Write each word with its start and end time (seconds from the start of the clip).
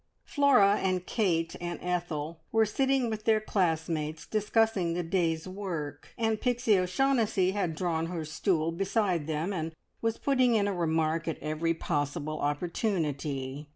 Flora 0.25 0.79
and 0.81 1.05
Kate 1.05 1.55
and 1.61 1.77
Ethel 1.79 2.39
were 2.51 2.65
sitting 2.65 3.07
with 3.07 3.25
their 3.25 3.39
classmates 3.39 4.25
discussing 4.25 4.95
the 4.95 5.03
day's 5.03 5.47
work, 5.47 6.11
and 6.17 6.41
Pixie 6.41 6.75
O'Shaughnessy 6.79 7.51
had 7.51 7.75
drawn 7.75 8.07
her 8.07 8.25
stool 8.25 8.71
beside 8.71 9.27
them, 9.27 9.53
and 9.53 9.75
was 10.01 10.17
putting 10.17 10.55
in 10.55 10.67
a 10.67 10.73
remark 10.73 11.27
at 11.27 11.37
every 11.37 11.75
possible 11.75 12.39
opportunity. 12.39 13.67